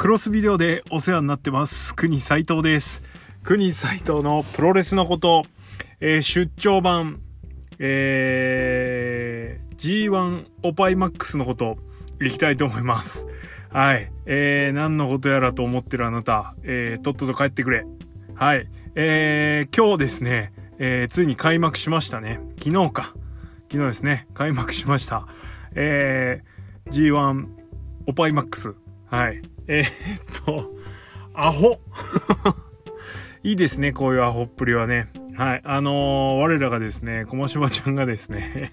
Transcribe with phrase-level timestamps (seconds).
[0.00, 1.94] クロスビデオでお世話になってます。
[1.94, 3.02] 国斉藤です。
[3.42, 5.42] 国斉藤のプロレスのこと、
[6.00, 7.20] えー出張版。
[7.78, 9.76] えー
[10.10, 11.76] G1 オパイマックスのこと。
[12.18, 13.26] いきたいと思います。
[13.68, 14.10] はい。
[14.24, 17.84] えー、何のことやらと思ってるあなた、えーとっとと帰ってくれ。
[18.34, 18.70] はい。
[18.94, 22.40] えー、今日ですね、えーついに開幕しましたね。
[22.58, 23.14] 昨日か。
[23.70, 24.28] 昨日ですね。
[24.32, 25.28] 開幕しました。
[25.74, 27.48] えー G1
[28.06, 28.74] オパイマックス。
[29.10, 29.42] はい。
[29.72, 30.68] えーっと、
[31.32, 31.78] アホ
[33.44, 35.08] いいですね、こういうアホっぷりはね。
[35.36, 35.60] はい。
[35.64, 38.72] あのー我らがですね、小島ちゃんがですね、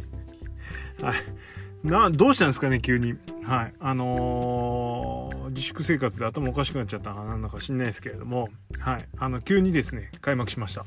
[0.99, 1.87] はい。
[1.87, 3.13] な、どうしたんですかね、急に。
[3.45, 3.73] はい。
[3.79, 9.07] あのー自粛生活で頭おかしくなっちゃったかなんだか知んないですけれども、はい。
[9.19, 10.83] あの、急にですね、開幕しました。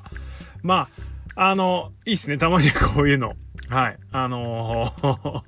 [0.63, 0.89] ま
[1.37, 3.35] あ、あの、いいっすね、たまに こういうの。
[3.69, 3.99] はい。
[4.11, 5.43] あのー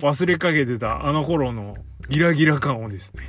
[0.00, 1.76] 忘れかけてたあの頃の
[2.08, 3.22] ギラギラ感をですね、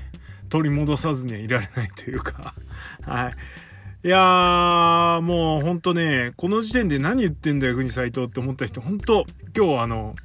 [0.50, 2.54] 取り戻さずにはいられないというか、
[3.06, 4.08] はい。
[4.08, 9.26] いやー、もうほんとね、この時点で何言ってんだよ、国斎藤って思った人、本当
[9.56, 10.16] 今日はあの、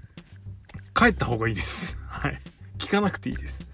[0.94, 1.96] 帰った方がいいです。
[2.06, 2.40] はい。
[2.78, 3.66] 聞かなくていいです。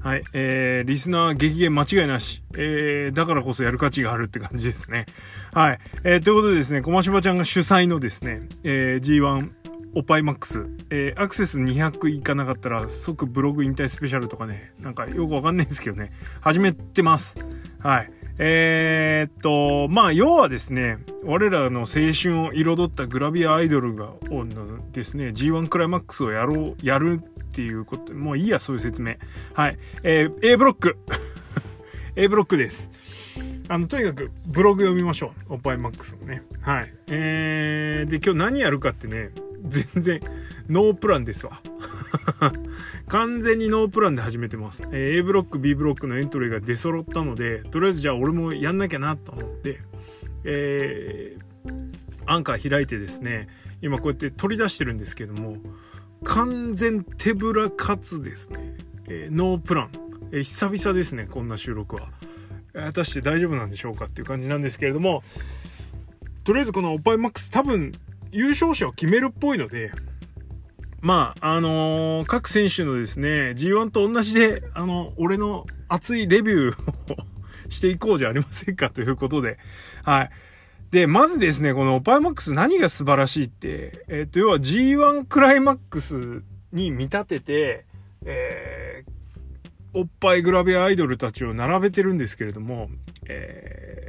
[0.00, 0.24] はい。
[0.32, 2.42] えー、リスナー激減間違いなし。
[2.54, 5.06] えー、だからこそやる価値があるって感じですね。
[5.52, 5.78] はい。
[6.04, 9.50] えー、ということでですね、小島ちゃんが主催のですね、えー、G1
[9.94, 17.36] おパイマックス、えーアクセス200いかなかったら即ブログ引退スペシャルとかね、なんかよくわかんないんですけどね、始めてます。
[17.80, 18.12] はい。
[18.38, 29.16] えーっと、まあ、要はですね、我らの青春を彩ったグラビアアイドルが、のですね、G1 クライマックスをやろう、やるっていうこと、もういいや、そういう説明。
[29.52, 29.78] はい。
[30.04, 30.96] えー A ブロック。
[32.16, 32.90] A ブロックです。
[33.68, 35.54] あの、とにかくブログ読みましょう。
[35.54, 36.42] おっぱいマックスのね。
[36.62, 36.94] はい。
[37.08, 39.32] えー、で、今日何やるかってね、
[39.66, 40.20] 全然
[40.68, 41.60] ノープランですわ。
[43.08, 44.84] 完全にノープランで始めてます。
[44.92, 49.80] え A ブロック、B ブロックのエントリーが出揃ったので、とりあえずじゃあ俺もやんなきゃなと思って、
[50.44, 51.90] えー、
[52.26, 53.48] アンカー開いてですね、
[53.82, 55.56] 今こうやって取り出してるんですけども、
[56.24, 58.76] 完全手ぶらかつですね、
[59.08, 59.90] えーノープラン、
[60.32, 62.08] えー久々ですね、こんな収録は。
[62.72, 65.22] 果たして大丈夫なんでしょうかっていう感じなんですけれども、
[66.44, 67.92] とりあえずこのおっぱいマックス多分
[68.32, 69.92] 優勝者を決めるっぽいので、
[71.00, 77.16] まあ、あのー各選手のですね、G1 と同じで、あの、俺の熱いレビューを
[77.70, 79.58] していこうじゃありませんかということで、
[80.04, 80.30] はい。
[80.90, 86.42] で、まずですね、このオパイマックス何が素晴らしいって、えっ、と、要は G1 クライマックス
[86.72, 87.84] に見立てて、
[88.24, 89.10] えー
[89.92, 92.90] おっぱいグラビアアイドルたちを並べてるんですけれども、
[93.26, 94.00] えー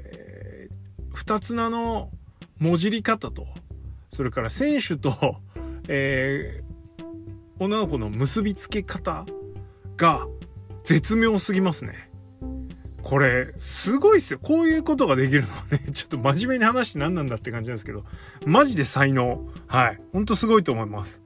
[1.14, 2.10] 二つ名の
[2.60, 3.48] もじり方と、
[4.12, 5.38] それから選手と、
[5.88, 6.72] えー
[7.62, 9.24] 女の子の結びつけ方
[9.96, 10.26] が
[10.84, 12.10] 絶妙すぎますね。
[13.04, 14.40] これ、すごいっすよ。
[14.42, 18.04] こういうことができるのはね、 ちょっと真面目に話して何なんだって感じなんですけど、
[18.48, 19.48] マジで才能。
[19.68, 20.02] はい。
[20.12, 21.22] ほんとすごいと思います。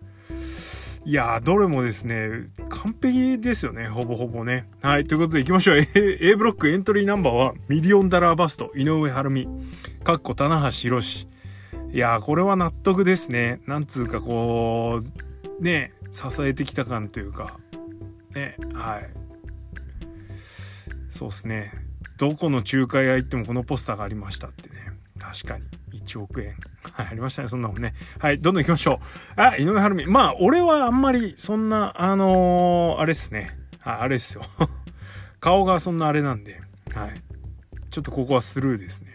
[1.05, 4.67] いやー、どれもですね、完璧ですよね、ほぼほぼね。
[4.81, 5.77] はい、ということで行きましょう。
[5.95, 9.47] A, ブロックエントリーナンバーは、ミリオンダラーバスト、井上晴美、
[10.03, 11.27] かっこ棚橋宏。
[11.95, 13.61] いや、これは納得ですね。
[13.67, 14.99] なんつうかこ
[15.61, 17.57] う、ね、支えてきた感というか、
[18.33, 19.09] ね、はい。
[21.09, 21.71] そうですね。
[22.17, 24.75] どこの仲介屋行ってもこのポスターがありましたってね。
[25.17, 25.63] 確かに。
[25.97, 26.57] 1億円。
[26.91, 27.93] はい、ありましたね、そんなもんね。
[28.19, 28.99] はい、どんどん行きましょ
[29.37, 29.41] う。
[29.41, 30.05] あ、井上晴美。
[30.05, 33.57] まあ、俺はあんまり、そんな、あのーあれっすね。
[33.79, 34.43] はい、あれっすよ。
[35.39, 36.59] 顔がそんなあれなんで。
[36.93, 37.21] はい。
[37.89, 39.13] ちょっとここはスルーですね。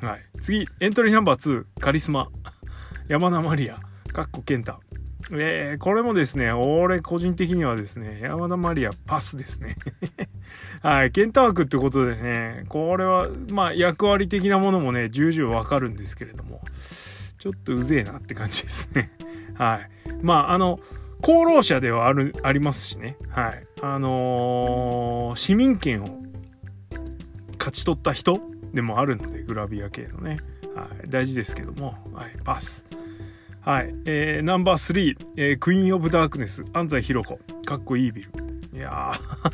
[0.00, 0.24] はい。
[0.40, 2.28] 次、エントリーナンバー2、カリスマ。
[3.08, 3.80] 山田マリア、
[4.12, 4.78] かっこ健太。
[5.32, 9.76] えー、これもですね、俺個人的にはですね、山田マリアパスですね。
[10.82, 16.62] はい、ケンタ枠ってことでね、これは、まあ役割的なものもね、重々わかるんですけれども、
[17.38, 19.10] ちょっとうぜえなって感じですね。
[19.54, 19.90] はい。
[20.22, 20.78] まあ、あの、
[21.22, 23.16] 功労者ではある、ありますしね。
[23.30, 23.66] はい。
[23.82, 26.22] あのー市民権を
[27.58, 28.40] 勝ち取った人
[28.72, 30.38] でもあるので、グラビア系のね。
[30.74, 31.08] はい。
[31.08, 32.30] 大事ですけども、はい。
[32.44, 32.86] パス。
[33.60, 33.94] はい。
[34.04, 37.38] えー、ナンバー3、えークイーン・オブ・ダークネス、安西弘子。
[37.64, 38.30] かっこいいビル。
[38.72, 39.52] いやー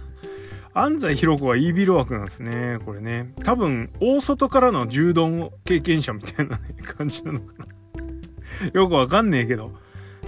[0.77, 2.79] 安西弘子はイービル枠なんですね。
[2.85, 3.33] これね。
[3.45, 8.71] 多分、大外からの柔道経験者みたいな、感じなのかな。
[8.73, 9.73] よくわかんねえけど。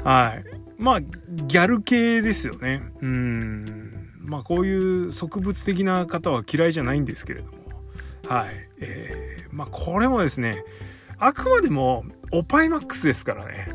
[0.04, 0.44] はい。
[0.78, 2.82] まあ、ギャル系ですよね。
[3.00, 4.10] うん。
[4.20, 7.58] まあ、こういう植物的な方は嫌いじゃないんですけれども。
[8.28, 8.65] はい。
[8.80, 10.64] えー、まあ、これもですね、
[11.18, 13.68] あくまでも、オパイマックスですからね。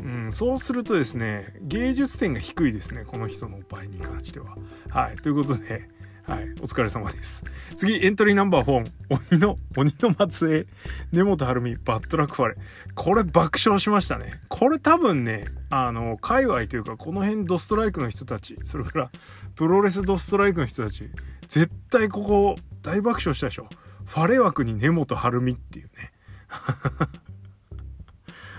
[0.00, 4.56] うん、そうするとですね、芸術点が低いですね、この人のおパイに関しては。
[4.88, 5.16] はい。
[5.16, 5.88] ということで、
[6.26, 6.50] はい。
[6.60, 7.44] お疲れ様です。
[7.76, 8.90] 次、エントリーナンバー4。
[9.32, 10.66] 鬼の、鬼の末裔。
[11.12, 12.56] 根本晴美、バッドラックファレ。
[12.94, 14.40] これ爆笑しましたね。
[14.48, 19.10] これ多分ね、あの、界隈というか、この辺ドストライクの人たち、それから、
[19.56, 21.10] プロレスドストライクの人たち、
[21.48, 23.68] 絶対ここ、大爆笑したでしょ。
[24.06, 26.12] ファレ枠に根本晴美っていうね。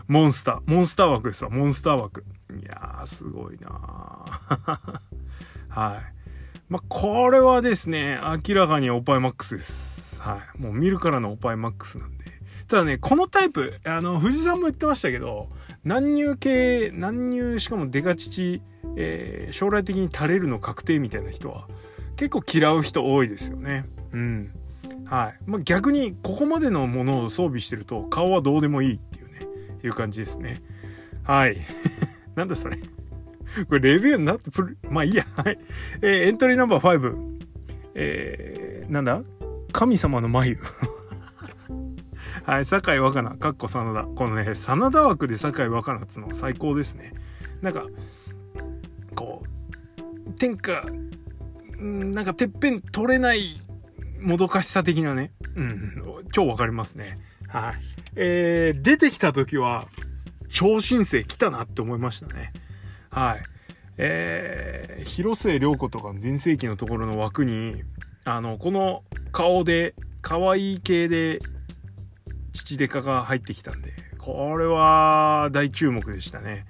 [0.07, 0.61] モンスター。
[0.65, 1.49] モンスター枠ですわ。
[1.49, 2.25] モンスター枠。
[2.51, 3.69] いやー、すごいな
[5.69, 6.13] はい。
[6.69, 10.21] まあ、これはですね、明らかにオパイマックスです。
[10.21, 10.61] はい。
[10.61, 12.25] もう見るからのオパイマックスなんで。
[12.67, 15.49] ただね、このタイプ、あの、藤さんも言ってましたけど、
[15.83, 18.61] 難入系、難入、しかもデカ乳、
[18.95, 21.67] えー、将来的に垂れるの確定みたいな人は、
[22.15, 23.85] 結構嫌う人多いですよね。
[24.13, 24.51] うん。
[25.05, 25.39] はい。
[25.45, 29.47] まあ、逆に、ここまでのものを装備してると、顔はどうでもいいっていうね、
[29.83, 30.61] いう感じですね。
[31.23, 31.57] はい。
[32.35, 32.77] なんだそれ。
[33.67, 34.49] これレビューになって、
[34.89, 35.25] まあいいや。
[35.35, 35.59] はい。
[36.01, 37.33] えー、エントリーナンバー5。
[37.95, 39.21] えー、なんだ？
[39.71, 40.57] 神様の眉。
[42.45, 44.03] はい、酒井若菜、かっこ真田。
[44.03, 47.13] このね、真田枠で酒井若菜っつうの最高ですね。
[47.61, 47.85] なんか、
[49.15, 49.43] こ
[50.27, 50.83] う、天下、
[51.79, 53.61] なんかてっぺん取れない
[54.23, 55.31] もどかしさ的なね。
[55.55, 57.19] うん、超わかりますね。
[57.47, 57.73] はい。
[58.15, 59.87] えー、出てきた時は、
[60.49, 62.53] 超新星来たなって思いましたね。
[63.09, 63.43] はい。
[63.97, 67.83] えー、広末涼子とかの全盛期のところの枠に、
[68.25, 71.39] あの、この顔で、可愛い系で、
[72.53, 76.65] 父デカが入ってきたんで、これは大注目でしたね。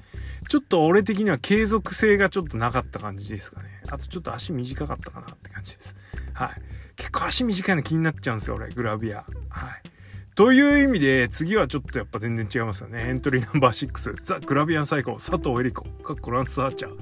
[0.49, 3.69] ちょっと俺的には継続性がちょっとなかった感じですかね。
[3.89, 5.95] あとちょっと足短かったかなって感じです。
[6.33, 6.49] はい。
[6.95, 9.25] 結構足短いの気になっちゃうんですよ、俺、グラビア。
[9.49, 9.93] はい。
[10.35, 13.05] という意味で、次はちょっとやっぱ全然違いますよね。
[13.07, 16.97] エントリーナンバー6、ザ・グラビアンサイコ、佐藤恵理子、かっこランス・アーチャー。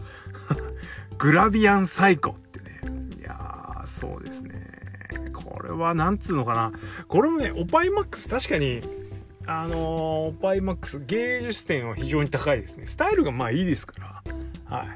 [1.17, 2.81] グラビアンサイコってね。
[3.19, 4.69] いやー、そうですね。
[5.31, 6.71] これはなんつうのかな。
[7.07, 8.81] これもね、オパイマックス、確かに、
[9.45, 9.77] あのー、
[10.29, 12.85] オパイマックス、芸術点は非常に高いですね。
[12.85, 14.21] スタイルがまあいいですか
[14.69, 14.77] ら。
[14.77, 14.87] はい。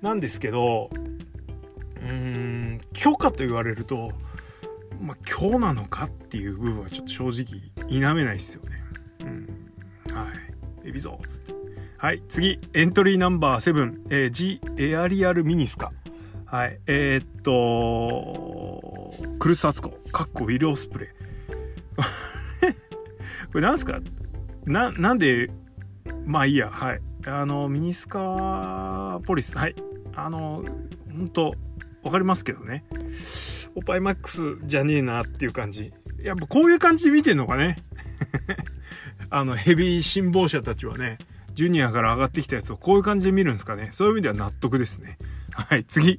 [0.00, 2.57] なんですけど、うーん、
[2.92, 4.12] 許可と言われると、
[5.00, 8.82] まあ、今日なのかっていう部分はちょっと正直否めないですよね。
[9.20, 9.24] う
[10.12, 10.14] ん。
[10.14, 10.26] は
[10.84, 10.88] い。
[10.88, 11.54] エビゾーつって。
[11.98, 12.22] はい。
[12.28, 15.92] 次、エントリーナンバー7、えー、G エアリアルミニスカ。
[16.46, 16.80] はい。
[16.86, 21.08] えー、っと、クルスアツコ、かっこウィルオスプレイ。
[23.52, 24.00] これなんすか？
[24.64, 25.50] な、なんで、
[26.24, 27.00] まあいいや、はい。
[27.26, 29.74] あの、ミニスカポリス、はい。
[30.14, 30.64] あの、
[31.10, 31.54] 本当
[32.08, 32.84] わかりますけどね。
[33.74, 35.92] オパイマックスじゃねえなっていう感じ。
[36.22, 37.76] やっぱこういう感じで見てんのかね。
[39.28, 41.18] あの、ヘビー辛抱者たちはね、
[41.52, 43.90] ジュニアから上がってきたやつをこういう感じで見るんですかね。
[43.92, 45.18] そういう意味では納得ですね。
[45.52, 46.18] はい、次。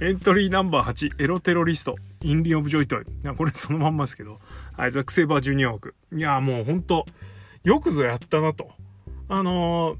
[0.00, 3.04] エントリーナンバー8、エロテロリスト、インリン・オブ・ジョイトイ。
[3.36, 4.40] これそのまんまですけど。
[4.76, 5.94] はい、ザック・セイバー・ジュニア枠。
[6.12, 7.06] いや、もうほんと、
[7.62, 8.70] よくぞやったなと。
[9.28, 9.96] あの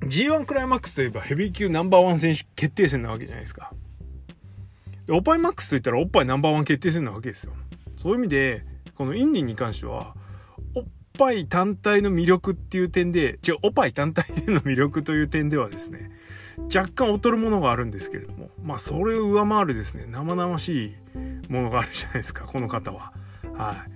[0.00, 3.72] ー、G1 クライマックスといえばヘビー級ナンバーワン選手決定戦なわけじゃないですか。
[5.12, 7.52] おっぱいマックスといったらおっぱいナンバーワン決定戦なわけですよ。
[7.96, 8.64] そういう意味で、
[8.94, 10.14] このインリンに関しては、
[10.74, 10.84] おっ
[11.18, 16.10] ぱい単体の魅力っていう点で、違う、おっぱい単体での魅力という点ではですね、
[16.74, 20.94] 若干劣るものがあるんですけれども、まあそれを上回るですね、生々し
[21.48, 23.12] いものがあるじゃないですか、この方は。
[23.54, 23.86] は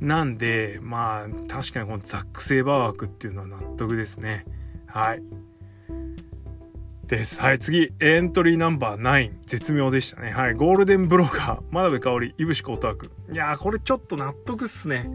[0.00, 0.04] い。
[0.04, 4.44] なんで、まあ確かにこのザック・セーバー枠っていうのは納得ですね。
[4.86, 5.22] はい。
[7.10, 7.40] です。
[7.40, 9.32] はい、次、エントリーナンバー9。
[9.44, 10.30] 絶妙でしたね。
[10.30, 13.10] はい、ゴールデンブローカー、真鍋かおり、いぶしこたく。
[13.32, 15.10] いやー、これちょっと納得っすね。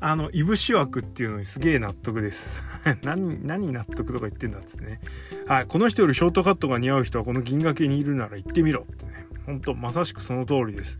[0.00, 2.60] あの、いぶし枠っていうのにすげえ納得です。
[3.02, 5.00] 何、何納得とか言ってんだっつってね。
[5.46, 9.26] はい、この人よりショートカットが似合う人はこの銀河系にいるなら行ってみろってね。
[9.46, 10.98] ほんと、まさしくその通りです。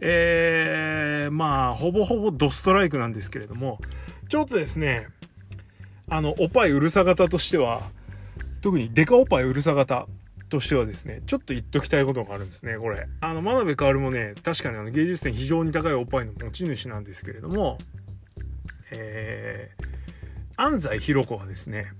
[0.00, 3.80] えー、まあ、ほぼほぼドストライクなんですけれども、
[4.28, 5.06] ちょっとですね、
[6.08, 7.94] あの、おっぱいうるさ型としては、
[8.66, 10.08] 特にデカおっぱいうるさ型
[10.48, 13.06] としてはですね、ちょっと言っときたいことがあるんですね、これ。
[13.20, 17.78] あの、真鍋かおるもね、確かにあの芸術点非常に高いおっぱいの持ち主なんですけれども、
[18.90, 19.84] えー、
[20.56, 21.92] 安西弘子はですね、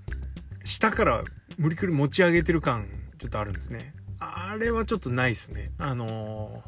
[0.64, 1.22] 下から
[1.56, 2.88] 無理くり持ち上げてる感、
[3.20, 3.94] ちょっとあるんですね。
[4.18, 5.70] あれはちょっとないですね。
[5.78, 6.64] あの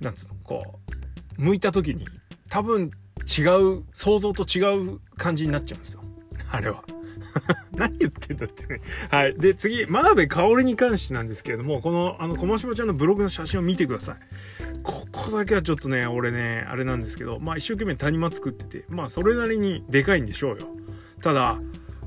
[0.00, 0.80] ー、なんつうの、こ
[1.38, 2.08] う、向いた時に、
[2.48, 2.92] 多分
[3.38, 3.42] 違
[3.76, 6.02] う、想像と違う感じになっちゃうんですよ。
[6.50, 6.82] あれは。
[7.76, 8.80] 何言ってんだってね。
[9.10, 9.34] はい。
[9.38, 14.16] で、次、真鍋かおりに関してなんですけれども、この、あの、こましちゃんのブログの写真を見てください。
[14.82, 20.68] ここだけはちょっとね、俺ね、あれなんですけど、まあ一生懸命谷間作ってて、まあそれなりにでかいんでしょうよ。
[21.20, 21.60] ただ、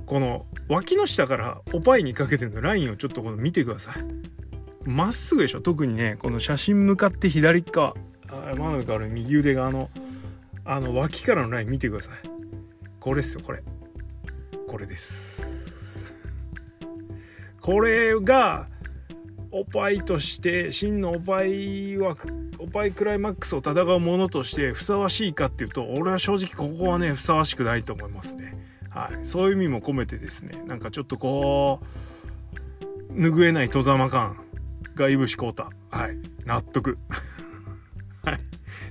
[0.05, 4.35] この脇の下からおっぱいにかけてのラインをちょっとこの見てください。
[4.85, 7.95] まっすぐでしょ特にねこの写真向かって左側
[8.29, 9.89] あ真ん中右腕があの
[10.63, 12.13] あの脇からのライン見てください
[12.99, 13.63] これですよこれ
[14.67, 15.41] これです。
[17.61, 18.67] これが
[19.51, 22.15] おっぱいとして真のおっぱいは
[22.59, 28.57] おっぱいクライマックスを戦うものとしてふさわしいかっていうと俺は正直ここはねふさわしくないと思いますね。
[28.89, 29.25] はい。
[29.25, 31.79] そういう意味も込めてですねなんかちょっとこ
[33.09, 34.37] う拭えない戸ざま感
[34.95, 35.69] がいぶしこうた。
[35.89, 36.17] はい。
[36.45, 36.97] 納得。
[38.23, 38.39] はい。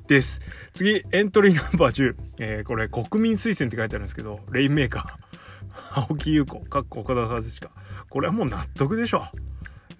[0.07, 0.40] です。
[0.73, 2.16] 次、エントリーナンバー10。
[2.40, 5.24] えー、これ、国民推薦って書いてあるんですけど、レインメーカー。
[5.97, 7.71] 青木優子、かっこ岡田和親。
[8.11, 9.23] これはもう納得でしょ。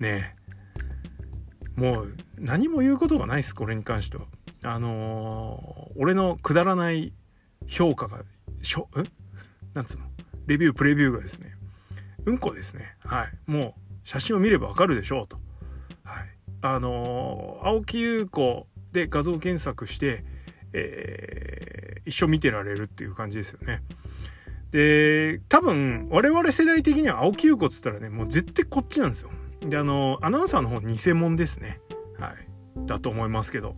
[0.01, 4.25] ねえもう、何も言うことがないです、これに関しては。
[4.65, 7.13] あのー、俺のくだらない
[7.69, 8.25] 評価が、
[8.61, 9.05] しょ、ん
[9.73, 10.07] なんつうの？
[10.47, 11.53] レビュー、プレビューがですね、
[12.27, 12.97] うんこですね。
[13.05, 13.33] はい。
[13.47, 15.39] もう、写真を見ればわかるでしょうと。
[16.03, 16.29] はい。
[16.61, 20.25] あのー、青木優子で画像検索して、
[20.73, 23.83] えー、一生見てられるっていう感じですよね。
[24.75, 29.31] で、多分、我々世代的には青木優子っつったらね、もう絶対こっちなんですよ。
[29.61, 31.81] で、あの、アナウンサーの方偽物ですね。
[32.19, 32.87] はい。
[32.87, 33.77] だと思いますけど。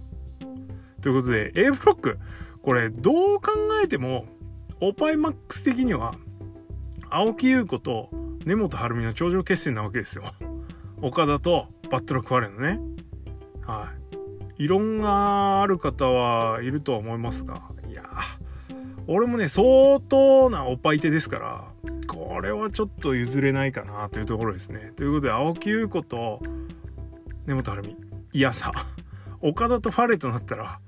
[1.02, 2.18] ということで、A ブロック、
[2.62, 3.52] これ、どう考
[3.84, 4.24] えても、
[4.80, 6.14] オパイマックス的には、
[7.10, 8.08] 青木優子と
[8.46, 10.24] 根本晴美の頂上決戦なわけですよ。
[11.02, 12.80] 岡田とバットロックファレンのね。
[13.66, 13.90] は
[14.56, 14.64] い。
[14.64, 18.02] 異論がある方はいるとは思いますが、いや
[19.08, 21.64] 俺もね、相当なおっぱい手ですから、
[22.08, 24.92] これはちょっと譲れないかなというところですね。
[24.96, 26.40] ということで、青木優子と
[27.46, 27.96] 根本晴美、
[28.32, 28.72] いやさ、
[29.40, 30.80] 岡田とファレとなったら、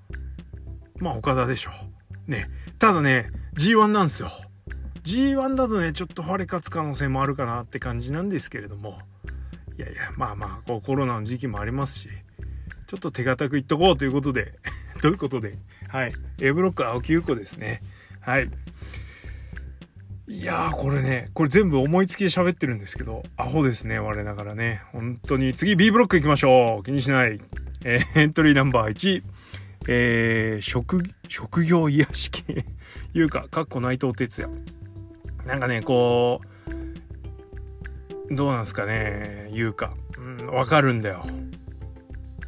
[0.98, 1.70] まあ岡田でしょ
[2.26, 2.30] う。
[2.30, 2.48] ね。
[2.78, 4.30] ただね、G1 なんですよ。
[5.04, 8.98] G1 だとね、ちょっとファレ勝つ可能性もあるかなって感じなんですけれども、
[9.78, 12.08] いやいや、まあまあ、こうコロナの時期もありますし、
[12.88, 14.58] ちょっと手堅く言っとこうということで
[15.00, 15.56] ということで、
[15.88, 16.12] はい。
[16.40, 17.82] A ブロック青木優子ですね。
[18.28, 18.50] はい。
[20.26, 24.82] いやー、これね、これ全部思いつきで喋ってるんですけど、アホですね、我ながらね。
[24.92, 25.54] 本当に。
[25.54, 26.82] 次 B ブロック行きましょう。
[26.82, 27.40] 気にしない。
[27.86, 29.22] えー、エントリーナンバー1。
[29.88, 32.66] えー、職、職業癒し系。
[33.14, 34.52] いうか、かっこ内藤哲也。
[35.46, 36.42] なんかね、こ
[38.30, 39.94] う、どうなんすかね、言うか。
[40.18, 41.24] うん、わかるんだよ。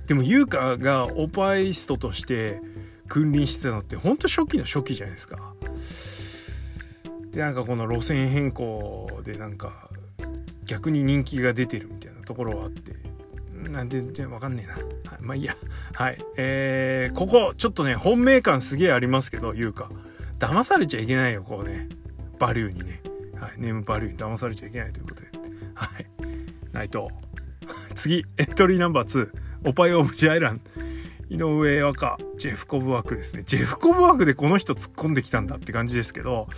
[0.07, 2.61] でも優香がオパイストとして
[3.09, 5.55] 君臨してたのってほんと初期の初期じゃないですか。
[7.33, 9.89] でなんかこの路線変更でなんか
[10.65, 12.95] 逆に人気が出てるみたいなところはあって。
[13.69, 14.85] なんでじゃわかんねえな、はい、
[15.21, 15.55] まあいいや。
[15.95, 16.19] はい。
[16.37, 19.89] えー、ここちょっとね本命感すげえありますけど優香。
[20.39, 21.89] 騙されちゃいけないよこうね。
[22.39, 23.03] バリューにね、
[23.39, 25.29] はい、ネームバリューに騙されちゃいけないということで。
[25.75, 26.07] はい。
[26.73, 27.09] 内藤
[27.95, 30.61] 次エントリーナンバー2オパイオブジャイラン、
[31.29, 33.43] 井上和歌、ジェフコブワクですね。
[33.45, 36.49] ジェフコブワクでこの人突っ込んできたんだって感じですけど、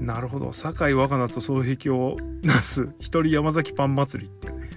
[0.00, 0.52] なるほど。
[0.52, 4.70] 酒井若菜と双璧をなす、一人山崎パン祭りってね。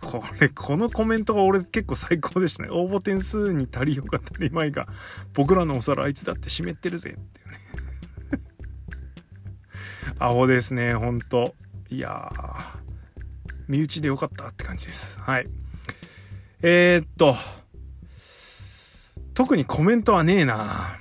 [0.00, 2.68] これ、このコメントが俺結構最高でしたね。
[2.70, 4.86] 応募点数に足りよか足りまいが、
[5.32, 7.58] 僕らのお皿あいつだって湿ってるぜっていうね。
[10.18, 11.54] アホですね、ほんと。
[11.88, 12.82] いやー。
[13.68, 15.18] 身内でよかったって感じです。
[15.20, 15.48] はい。
[16.62, 17.34] えー、っと、
[19.34, 20.98] 特にコメントはねえな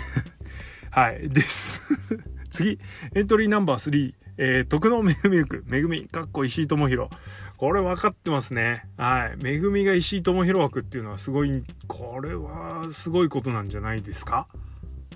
[0.90, 1.80] はい、です。
[2.50, 2.78] 次、
[3.14, 7.10] エントリーナンバー3、えー、徳のめぐみルク、めぐみ、かっこ石井智弘。
[7.56, 8.86] これ分かってますね。
[8.96, 9.36] はい。
[9.42, 14.48] めぐみが石井智弘枠っていうのはすごい、これはすごいことなんじゃないですか？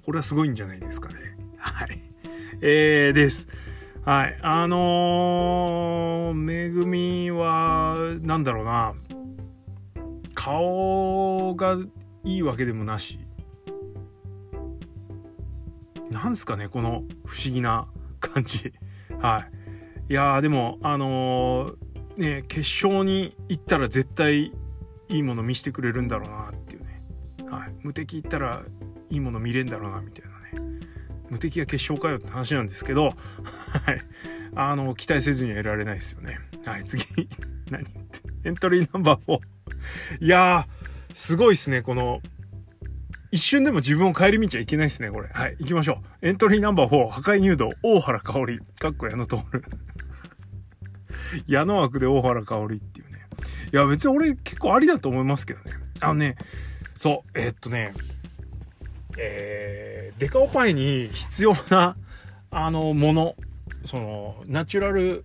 [0.04, 1.36] これはすごいんじゃないですかね。
[1.58, 2.00] はい。
[2.60, 3.46] えー、です。
[4.04, 4.38] はい。
[4.40, 8.94] あのー、めぐみは、なんだろうな、
[10.34, 11.76] 顔が
[12.24, 13.18] いいわけでもなし。
[16.10, 17.86] なんですかね、この不思議な
[18.20, 18.72] 感じ。
[19.20, 19.46] は
[20.08, 20.12] い。
[20.12, 24.52] いやー、でも、あのー、ね、決勝に行ったら絶対い
[25.08, 27.02] いもの見せてくれるんだろうなっていうね。
[27.50, 27.74] はい。
[27.82, 28.62] 無敵行ったら
[29.10, 30.80] いいもの見れんだろうな、みたいなね。
[31.30, 33.14] 無敵が決勝かよって話なんですけど、はい。
[34.54, 36.40] あの、期待せずにはいられないですよね。
[36.64, 37.04] はい、次。
[37.70, 37.84] 何？
[38.44, 39.40] エントリーナンバー4。
[40.20, 42.22] いやー、すごいっすね、この、
[43.30, 45.28] 一瞬でも自分を顧みちゃいけないですね、これ。
[45.32, 46.26] はい、行きましょう。
[46.26, 49.36] エントリーナンバー4、破壊入道、大原香織、かっこ矢野徹。
[51.46, 53.26] 矢野枠で大原香織っていうね。
[53.72, 55.72] いや、別に俺結構ありだと思いますけどね。
[56.00, 56.36] あのね、
[56.96, 57.92] そう、えー、っとね、
[59.18, 61.96] えー、デカオパイに必要な、
[62.50, 63.36] あの、もの、
[63.84, 65.24] その、ナチュラル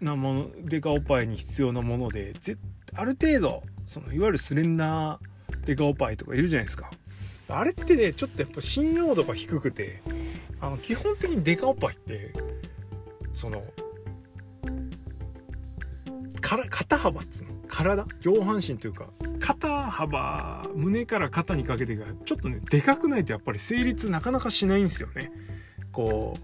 [0.00, 2.56] なものデカおっぱいに必要なものでぜ
[2.94, 5.20] ある程度そのいわゆるスレンダー
[5.64, 6.90] デカおっぱいとかいるじゃないですか
[7.52, 10.02] あれってねちょっとやっぱ信用度が低くて
[10.60, 12.32] あの基本的にデカおっぱいって
[13.32, 13.62] その
[16.40, 17.50] から肩幅っつうの？
[17.68, 18.04] 体？
[18.20, 19.06] 上半身というか
[19.38, 25.30] 肩幅胸から肩にかけてがちょっとねでかくないとやっぱり成立なかなかしないんですよね。
[25.92, 26.40] こう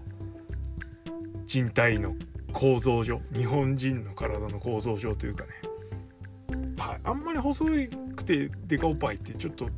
[1.45, 2.15] 人体の
[2.53, 5.49] 構造上日本人の体の構造上というかね、
[6.77, 7.65] はい、あんまり細
[8.15, 9.69] くてデカおっぱいってちょっと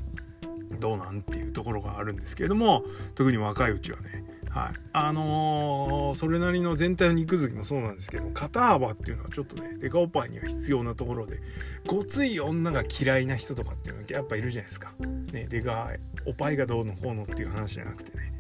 [0.79, 2.83] どうなんっていうところがあるんですけれども
[3.15, 4.24] 特に若いうちはね。
[4.50, 11.39] はい、あのー、それなりの全体の肉付きもそうなんですけど肩幅っていうのはちょっとねデカおっぱいには必要なところで
[11.86, 14.91] ごつい女が嫌いな人とかっていうのはやっぱいるじゃないですか。
[15.31, 15.91] ね、デカ
[16.25, 18.33] おっぱいがどうのこうのっていう話じゃなくてね。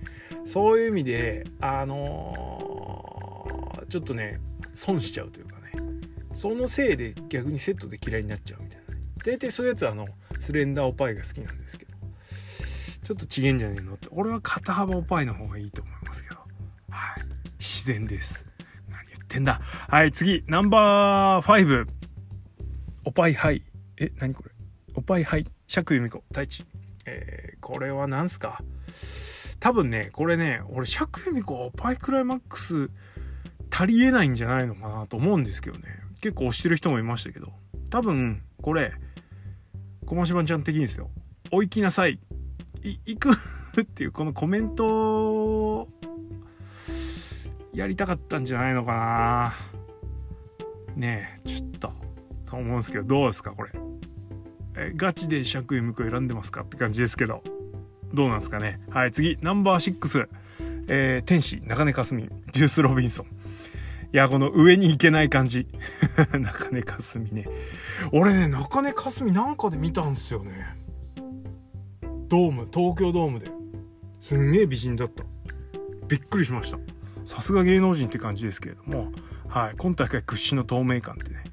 [0.45, 4.39] そういう意味であのー、ちょっとね
[4.73, 5.73] 損しちゃうというかね。
[6.33, 8.85] そのせいで逆にセットで嫌いになっちゃうみたいな。
[9.23, 10.07] 大体そういうやつはあの
[10.39, 11.88] スレンダーおっぱいが好きなんですけど。
[13.09, 14.07] ちょっとちげんじゃねえのって。
[14.11, 16.35] 俺は肩幅おっぱいの方がいいと思いますけど。
[16.91, 17.23] はい。
[17.57, 18.47] 自然です。
[18.87, 19.59] 何言ってんだ。
[19.87, 20.43] はい次。
[20.45, 21.87] ナンバー5
[23.05, 23.63] おっぱいはい。
[23.97, 24.51] え何これ？
[24.93, 25.47] おっぱいはい。
[25.65, 26.65] 釈由美子太一。
[27.07, 28.61] えー、これは何すか？
[29.59, 32.91] 多分ねこれね俺釈由美子おっぱいクライマックス
[33.71, 35.85] 足りえないんじゃないのかなと思うんですけどね。
[36.21, 37.51] 結構押してる人もいましたけど。
[37.89, 38.93] 多分これ
[40.05, 41.09] 小ましばちゃん的にですよ。
[41.51, 42.19] お行きなさい。
[42.83, 43.29] 行く
[43.81, 45.87] っていうこのコメント
[47.73, 49.53] やりたかったんじゃないのかな
[50.95, 51.91] ねえちょっと
[52.45, 53.71] と思うんですけどどうですかこれ
[54.75, 57.43] えガチで釈由美子選んでますかって感じですけど
[58.13, 60.27] どうなんですかねはい次ナンバー6、
[60.87, 63.25] えー、天使中根かすみジュース・ロビンソン
[64.11, 65.67] いや、この上に行けない感じ。
[66.33, 67.47] 中根かすみね。
[68.11, 70.78] 俺ね、中根かすみなんかで見たんすよね。
[72.29, 73.51] ドーム東京ドームで。
[74.21, 75.23] すんげえ美人だった。
[76.07, 76.77] びっくりしました。
[77.25, 79.11] さすが芸能人って感じですけれども。
[79.47, 79.75] はい。
[79.77, 81.43] 今大会屈指の透明感ってね。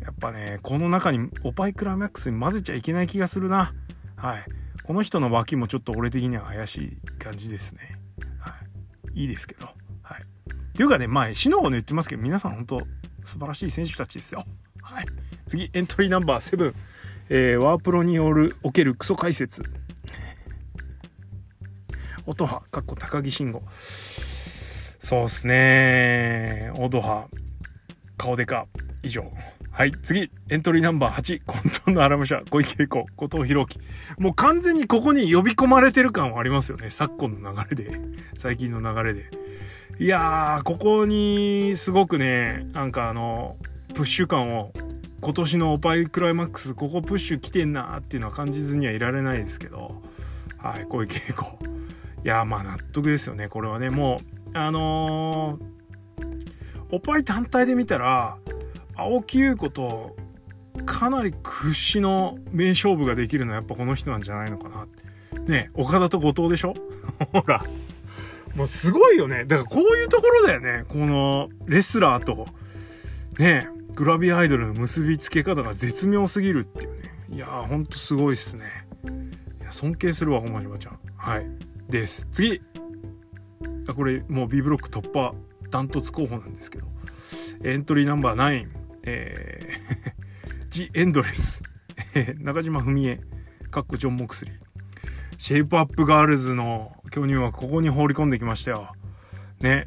[0.00, 3.74] やっぱねこの中にオパイクラマックスに混ぜちゃいけない気がするな。
[4.16, 4.44] はい。
[4.84, 7.98] この人の脇もちょっと俺的には怪しい感じですね。
[8.38, 8.54] は
[9.14, 9.22] い。
[9.22, 9.66] いいですけど。
[10.02, 10.22] はい。
[10.22, 12.80] っていうかね前死の方の言ってますけど皆さん本当
[13.24, 14.44] 素晴らしい選手たちですよ。
[14.80, 15.06] はい。
[15.46, 16.74] 次エントリーナンバー7、
[17.28, 19.62] えー、ワープロによるおけるクソ解説。
[22.26, 23.62] 音羽、かっこ高木慎吾。
[23.78, 26.72] そうっすね。
[26.76, 27.28] オドハ、
[28.16, 28.66] 顔でか。
[29.04, 29.30] 以上。
[29.70, 30.30] はい、次。
[30.48, 31.42] エントリーナンバー8。
[31.46, 33.78] 混沌の荒武者、小池栄子、後藤弘樹。
[34.18, 36.90] もう完全にここに呼び込まれてる感はありますよね。
[36.90, 38.00] 昨今の流れで。
[38.36, 39.30] 最近の流れで。
[40.00, 43.56] いやー、ここにすごくね、なんかあの、
[43.94, 44.72] プッシュ感を
[45.20, 50.02] 今年のオパイクライマックスここプッシュ来てんなーっていうのは感じずにはいられないですけど
[50.58, 51.58] はい小池栄子
[52.26, 53.88] いやまあ納得ですよねこれはね。
[53.88, 54.20] も
[54.52, 56.24] うあのー、
[56.90, 58.36] おっぱい単体で見たら
[58.96, 60.16] 青木優子と
[60.84, 65.06] かなり屈指の名勝負ができるのはやっぱこの人なんじゃないのかなって。
[65.52, 66.74] ね岡田と後藤でしょ？
[67.32, 67.64] ほら。
[68.56, 69.44] もうすごいよね。
[69.44, 70.84] だからこういうところだよね。
[70.88, 72.48] このレスラーと
[73.38, 77.14] ねグラビアアイドルの結びつけ方が絶妙すぎるっていうね。
[77.30, 78.64] いやーほんとすごいっすね。
[79.60, 80.98] いや尊敬するわほんま島ちゃん。
[81.16, 81.75] はい。
[81.88, 82.26] です。
[82.32, 82.60] 次。
[83.88, 85.34] あこれもう B ブロック突破
[85.70, 86.86] ダントツ候補なんですけど。
[87.64, 88.68] エントリーナンバー9
[89.04, 91.62] えー、 ジ・エンドレス。
[92.38, 93.20] 中島文江
[93.70, 94.54] かっこジョン・モクスリー。
[95.38, 98.92] シェイプアップガールズの巨乳はここに放り込んできましたよ。
[99.60, 99.86] ね。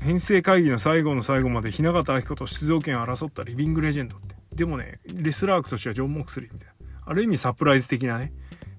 [0.00, 4.34] 編成会議の最後の最後まで雛形明子と出場権を争ったリビングレジェンドって。
[4.54, 6.74] でもねレスラー格としてはジョン・モクスリーみたいな。
[7.06, 8.32] ある意味サプライズ的なね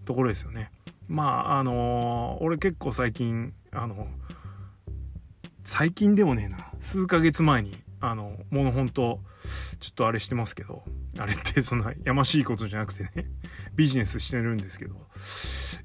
[0.05, 0.71] ところですよね。
[1.07, 4.07] まああの、俺結構最近あの
[5.63, 6.71] 最近でもねえな。
[6.79, 9.19] 数ヶ月前にあのもの本当
[9.79, 10.83] ちょっとあれしてますけど。
[11.17, 13.29] あれってそんなやましいことじゃなくてね。
[13.75, 14.95] ビジネスしてるんですけど。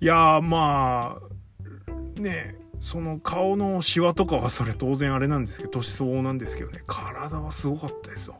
[0.00, 6.82] いやまあねえその顔のシワとかはそれ当然あれなんですけど年相応なんですけどね。
[6.86, 8.36] 体はすごかったですよ。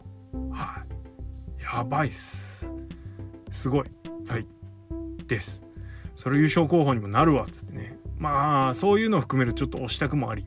[0.51, 0.85] は
[1.59, 1.63] い。
[1.63, 2.75] やばいっす。
[3.51, 3.91] すごい。
[4.29, 4.47] はい。
[5.27, 5.70] です。
[6.17, 7.99] それ優勝候補にもなるわっつってね。
[8.19, 10.45] まあそういうのを含めるちょっと押したくもあり。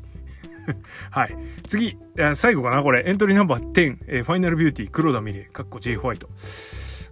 [1.12, 1.36] はい。
[1.68, 1.98] 次
[2.36, 3.04] 最後かなこれ。
[3.08, 6.30] エントリーナンバー10、えー、ファイナルビューティー黒田美玲かっこ J ホワイト。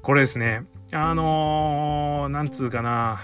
[0.02, 0.64] これですね。
[0.94, 3.22] あのー、なんつうかな。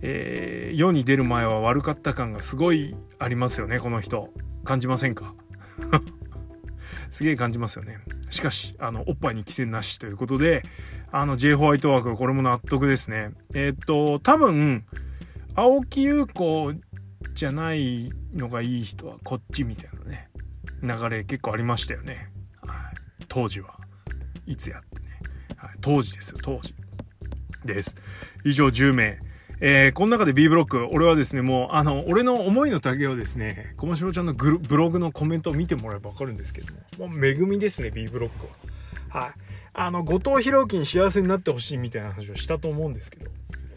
[0.00, 4.30] えー、世に出る前は悪かった感がすごいありますよねこの人。
[4.64, 5.34] 感じませんか？
[7.12, 7.98] すげえ感じますよね。
[8.30, 10.62] しかし、あの、おっぱいに規制なしということで、
[11.12, 13.32] あの、J ホワイトワークは、これも納得ですね。
[13.54, 14.86] えー、っと、多分、
[15.54, 16.72] 青木優子
[17.34, 20.30] じゃないのがいい人はこっちみたいなね、
[20.82, 22.30] 流れ結構ありましたよね。
[22.62, 22.72] は
[23.20, 23.24] い。
[23.28, 23.78] 当時は。
[24.46, 25.20] いつやってね。
[25.58, 25.70] はい。
[25.82, 26.74] 当時ですよ、当時。
[27.66, 27.94] です。
[28.42, 29.20] 以上10名。
[29.64, 38.46] えー、この中で B ブロック、俺はですね、もう、あの、俺の思いの丈をですね、小しろちゃんのブログのコメントを見てもらえばわかるんですけども、もう恵みですね、B ブロック
[39.12, 39.22] は。
[39.22, 39.32] はい。
[39.72, 43.30] あの、後藤弘樹に幸せになってほしいみたいな話をしたと思うんですけど、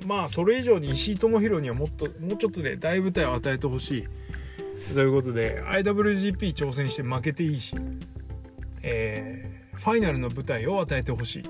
[0.08, 4.08] まあ、それ以上に石井智弘にはもっと、もうちょっとね、大舞台を与えてほしい。
[4.96, 7.76] ということで、IWGP 挑戦して負けていいし、
[8.82, 11.44] えー、ファイナルの舞台を与えてほしい。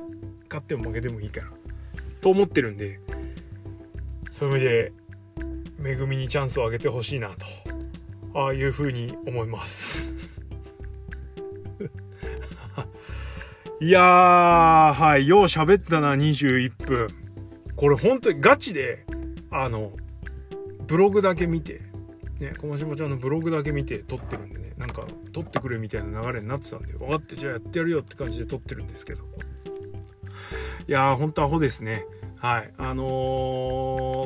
[0.50, 1.52] 勝っても負けてもいいから。
[2.20, 3.00] と思ってるんで、
[4.36, 4.66] そういう意味
[5.86, 7.46] で恵みにチャンスをあげてほしいなと
[8.38, 10.14] ああいうふうに思います。
[13.80, 17.08] いやーはいよう喋ったな21分。
[17.78, 19.06] これ本当にガチで
[19.52, 19.94] あの
[20.86, 21.80] ブログだけ見て
[22.42, 29.24] ね小松島ちゃんのブログだけ見て撮ってるんでねなんか撮ってくれみたいな流れになってたんで分かってじゃあやってやるよって感じで撮ってるんですけど。
[30.90, 32.06] いやーほんとアホですね。
[32.46, 32.72] はい。
[32.78, 33.06] あの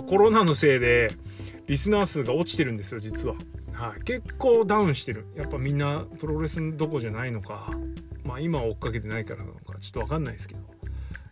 [0.06, 1.08] ー、コロナのせいで、
[1.68, 3.36] リスナー数が落ちてるんですよ、実は。
[3.72, 4.04] はい。
[4.04, 5.28] 結構ダウンしてる。
[5.38, 7.72] やっぱみんなプロレスどこじゃないのか、
[8.26, 10.60] まあ今追っかけてないからなのか、ちょっとわかんないですけど。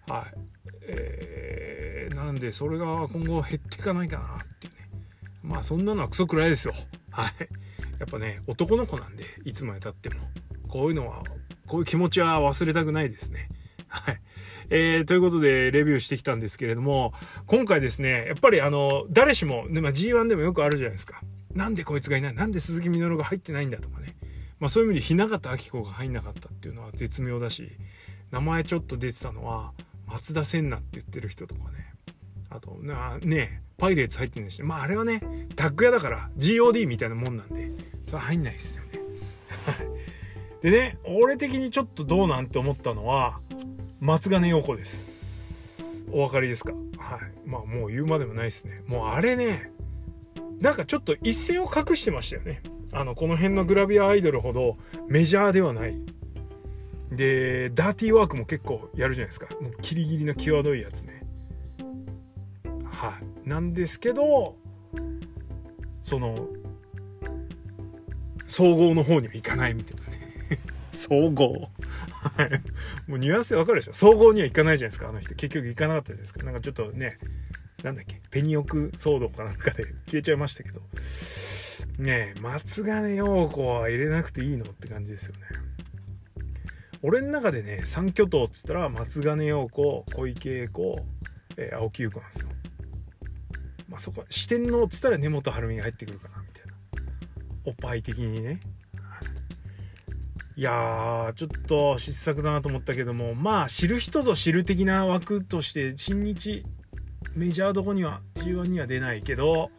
[0.08, 0.38] はい。
[0.84, 4.90] えー、なんでそれが今後減っていかないかなっていうね。
[5.44, 6.74] まあそんなのはクソくらいですよ。
[7.12, 7.34] はい。
[8.00, 10.22] やっぱね、男の子なんで、いつまでたっても。
[10.70, 11.22] こういうのは、
[11.66, 13.50] こういう気持ちは忘れたくないですね。
[13.90, 14.22] はい。
[14.70, 17.14] えー、ということで、レビューしてきたんですけれども、
[17.46, 21.22] 今回ですね、やっぱりあの、誰しも、ねまあ、G1 でもよくあるじゃないですか。
[21.54, 22.34] なんでこいつがいない？
[22.34, 24.16] なんで鈴木みのるが入ってないんだとかね。
[24.60, 27.72] まあそういう意味で、雛形明子が入んなかったっていうのは絶妙だし、
[28.32, 29.74] 名前ちょっと出てたのは、
[30.06, 31.94] 松田聖奈って言ってる人とかね。
[32.50, 35.22] あと、な、ねパイレーツ入ってんだし、まああれはね、
[35.56, 37.72] タッグ屋だから GOD みたいなもんなんで、
[38.08, 39.00] それ入んないですよね。
[40.62, 43.40] でね、俺的にちょっとどうなんて思ったのは、
[44.00, 46.06] 松金陽子です。
[46.12, 46.74] お分かりですか？
[46.98, 47.20] はい。
[47.46, 48.84] まあもう言うまでもないですね。
[48.86, 49.72] もうあれね、
[50.60, 52.62] なんかちょっと一線を隠してましたよね。
[52.92, 56.00] あの、この辺のグラビアアイドルほどメジャーではない。
[57.12, 59.48] で、ダーティーワークも結構やるじゃないですか。
[59.60, 61.24] もうギリギリの際どいやつね。
[62.86, 63.50] はい。
[63.50, 64.58] なんですけど、
[66.04, 66.48] その、
[68.46, 70.27] 総合の方にはいかないみたいなね。
[70.98, 71.70] 総合。
[73.08, 73.94] もうニュアンスでわかるでしょ？
[73.94, 75.36] 総合には行かないじゃないですか、あの人。
[75.36, 77.18] 結局行かなかったですかなんかちょっとね、
[77.84, 80.82] なんだっけ、ペニオク騒動かなんかで 消えちゃいましたけど。
[82.00, 85.42] ねえ、松金陽子は入れなくていいのって感じですよね。
[87.04, 91.06] 俺の中でね、三巨頭っつったら松金陽子、小池栄子、
[91.58, 92.50] えー、青木優子なんですよ。
[93.88, 96.74] まあそこは、四天王っつったら根本晴美が入ってくるかな、みたいな。
[97.66, 98.60] おっぱい的にね。
[100.58, 106.66] いやー、ちょっと失策だなと思ったけども、まあ、知る人ぞ知る的な枠として、新日、
[107.36, 109.70] メジャーどこには、G1 には出ないけど、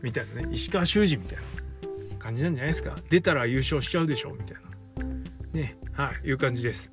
[0.00, 2.96] みたいなね、石川修司みたいな感じなんじゃないですか。
[3.10, 5.04] 出たら優勝しちゃうでしょ、みたいな。
[5.52, 6.90] ね、はい、いう感じです。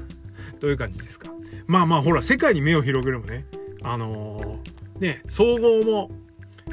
[0.58, 1.30] どういう感じですか？
[1.66, 3.44] まあまあ、ほら、世界に目を広げればね、
[3.82, 6.10] あのー、ね、総合も、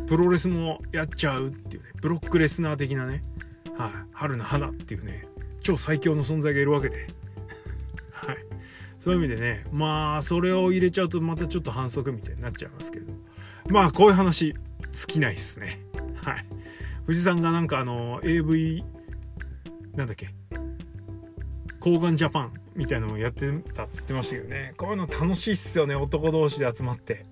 [0.07, 3.21] プロレスもやっちゃうっていうね、ブロックレスナー的なね、
[3.77, 5.27] はい、春の花っていうね、
[5.65, 7.07] 超最強の存在がいるわけで。
[8.11, 8.37] はい。
[8.99, 13.11] そういう意味でね、まあ、それを入れちゃうとまたちょっと反則みたいになっちゃいますけど。
[13.69, 14.53] まあ、こういう話、
[14.91, 15.79] 尽きないっすね。
[16.21, 16.45] はい。
[17.07, 18.83] 藤さんがなんかあの、AV、
[19.95, 20.29] なんだっけ、
[21.79, 24.75] 抗がんジャパンみたいなのをやってたっつってましたけどね。
[24.77, 27.25] こういうの楽しいっすよね、男同士で集まって。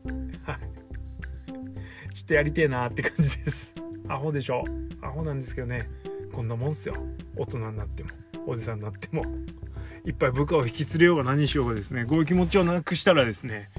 [0.44, 2.16] はい。
[2.16, 3.76] ちょっとやりてえなって感じです。
[4.10, 4.64] アホでしょ。
[5.04, 5.88] アホなんですけどね。
[6.32, 6.96] こんなもんっすよ。
[7.36, 8.10] 大人になっても。
[8.46, 9.24] おじさんになっても
[10.06, 13.70] いっぱい部下を引き連れようが何しようがですねこういう気持ちをなくしたらですね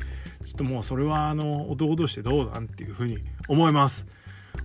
[0.45, 4.07] ちょっともうそれはあの男同士でどうなんっていうふうに思います。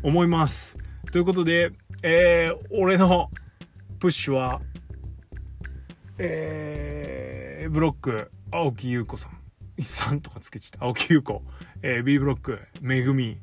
[0.04, 0.78] 思います。
[1.12, 1.72] ということで
[2.04, 3.30] えー、俺の
[4.00, 4.62] プッシュは
[6.18, 9.40] えー、ブロック青木優子さん。
[9.78, 10.86] 3とかつけちゃった。
[10.86, 11.42] 青木優子、
[11.82, 13.40] えー、B ブロックめぐみ。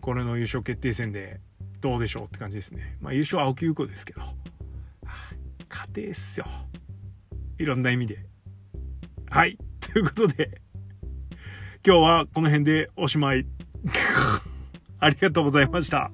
[0.00, 1.40] これの優勝決定戦で
[1.80, 2.96] どうでしょうって感じですね。
[3.00, 4.22] まあ優勝は青木優子ですけど。
[5.68, 6.46] 家庭っすよ。
[7.58, 8.18] いろんな意味で。
[9.30, 9.58] はい。
[9.80, 10.60] ということで、
[11.86, 13.46] 今日はこの辺でおしまい。
[15.00, 16.10] ありがとうございました。